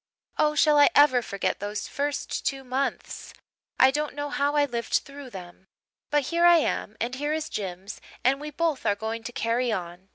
Oh, 0.39 0.55
shall 0.55 0.79
I 0.79 0.89
ever 0.95 1.21
forget 1.21 1.59
those 1.59 1.87
first 1.87 2.43
two 2.43 2.63
months! 2.63 3.35
I 3.79 3.91
don't 3.91 4.15
know 4.15 4.31
how 4.31 4.55
I 4.55 4.65
lived 4.65 4.93
through 4.93 5.29
them. 5.29 5.67
But 6.09 6.23
here 6.33 6.43
I 6.47 6.57
am 6.57 6.97
and 6.99 7.13
here 7.13 7.33
is 7.33 7.49
Jims 7.49 8.01
and 8.23 8.41
we 8.41 8.49
both 8.49 8.83
are 8.83 8.95
going 8.95 9.21
to 9.25 9.31
'carry 9.31 9.71
on.' 9.71 10.09